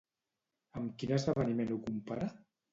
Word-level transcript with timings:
Amb 0.81 0.95
quin 1.03 1.15
esdeveniment 1.19 1.77
ho 1.77 1.81
compara? 1.87 2.35